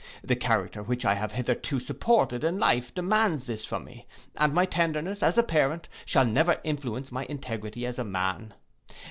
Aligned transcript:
The 0.23 0.35
character 0.35 0.81
which 0.81 1.05
I 1.05 1.13
have 1.13 1.33
hitherto 1.33 1.79
supported 1.79 2.43
in 2.43 2.57
life 2.57 2.91
demands 2.91 3.43
this 3.45 3.65
from 3.65 3.85
me, 3.85 4.07
and 4.35 4.51
my 4.51 4.65
tenderness, 4.65 5.21
as 5.21 5.37
a 5.37 5.43
parent, 5.43 5.87
shall 6.07 6.25
never 6.25 6.59
influence 6.63 7.11
my 7.11 7.23
integrity 7.25 7.85
as 7.85 7.99
a 7.99 8.03
man. 8.03 8.55